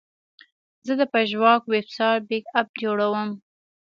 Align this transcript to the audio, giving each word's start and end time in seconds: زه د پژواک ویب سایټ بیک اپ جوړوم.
زه 0.85 0.93
د 0.99 1.01
پژواک 1.13 1.61
ویب 1.67 1.87
سایټ 1.97 2.21
بیک 2.29 2.45
اپ 2.59 2.67
جوړوم. 2.81 3.29